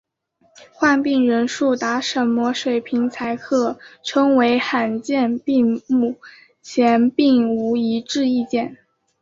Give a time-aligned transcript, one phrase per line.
[0.73, 6.15] 患病人数达什么水平才可称为罕见病目
[6.63, 8.79] 前并无一致意见。